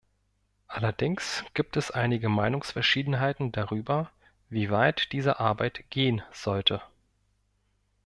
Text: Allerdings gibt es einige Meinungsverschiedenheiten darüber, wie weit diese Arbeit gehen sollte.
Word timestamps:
Allerdings 0.67 1.43
gibt 1.53 1.77
es 1.77 1.91
einige 1.91 2.27
Meinungsverschiedenheiten 2.27 3.51
darüber, 3.51 4.09
wie 4.49 4.71
weit 4.71 5.11
diese 5.11 5.39
Arbeit 5.39 5.83
gehen 5.91 6.23
sollte. 6.31 6.81